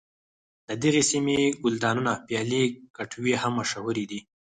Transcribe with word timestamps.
د 0.67 0.69
دغې 0.83 1.03
سیمې 1.11 1.39
ګلدانونه 1.63 2.11
پیالې 2.27 2.63
کټوۍ 2.95 3.33
هم 3.41 3.53
مشهور 3.61 3.95
دي. 4.11 4.19